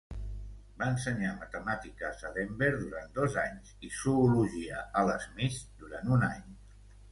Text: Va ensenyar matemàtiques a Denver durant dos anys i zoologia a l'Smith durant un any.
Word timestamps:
Va 0.77 0.85
ensenyar 0.93 1.33
matemàtiques 1.41 2.23
a 2.29 2.31
Denver 2.39 2.71
durant 2.79 3.13
dos 3.19 3.37
anys 3.43 3.71
i 3.89 3.93
zoologia 3.99 4.83
a 5.03 5.07
l'Smith 5.11 5.63
durant 5.85 6.13
un 6.19 6.29
any. 6.33 6.53